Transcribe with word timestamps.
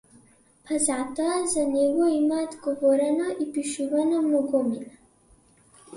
Па 0.67 0.75
затоа 0.85 1.35
за 1.55 1.65
него 1.75 2.07
имаат 2.21 2.57
говорено 2.69 3.27
и 3.45 3.49
пишувано 3.59 4.17
многумина. 4.29 4.91